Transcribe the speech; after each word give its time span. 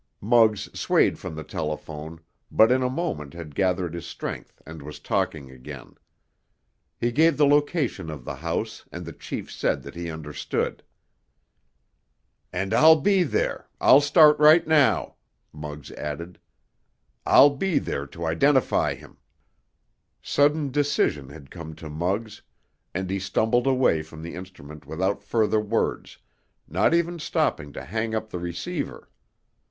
Muggs 0.19 0.67
swayed 0.73 1.19
from 1.19 1.35
the 1.35 1.43
telephone, 1.43 2.21
but 2.51 2.71
in 2.71 2.81
a 2.81 2.89
moment 2.89 3.35
had 3.35 3.53
gathered 3.53 3.93
his 3.93 4.07
strength 4.07 4.59
and 4.65 4.81
was 4.81 4.97
talking 4.97 5.51
again. 5.51 5.93
He 6.99 7.11
gave 7.11 7.37
the 7.37 7.45
location 7.45 8.09
of 8.09 8.25
the 8.25 8.33
house, 8.37 8.83
and 8.91 9.05
the 9.05 9.13
chief 9.13 9.51
said 9.51 9.83
that 9.83 9.93
he 9.93 10.09
understood. 10.09 10.81
"And 12.51 12.73
I'll 12.73 12.99
be 12.99 13.21
there—I'll 13.21 14.01
start 14.01 14.39
right 14.39 14.65
now," 14.67 15.17
Muggs 15.53 15.91
added. 15.91 16.39
"I'll 17.23 17.51
be 17.55 17.77
there 17.77 18.07
to 18.07 18.25
identify 18.25 18.95
him." 18.95 19.17
Sudden 20.19 20.71
decision 20.71 21.29
had 21.29 21.51
come 21.51 21.75
to 21.75 21.91
Muggs, 21.91 22.41
and 22.91 23.07
he 23.07 23.19
stumbled 23.19 23.67
away 23.67 24.01
from 24.01 24.23
the 24.23 24.33
instrument 24.33 24.87
without 24.87 25.23
further 25.23 25.59
words, 25.59 26.17
not 26.67 26.91
even 26.95 27.19
stopping 27.19 27.71
to 27.73 27.85
hang 27.85 28.15
up 28.15 28.31
the 28.31 28.39
receiver. 28.39 29.07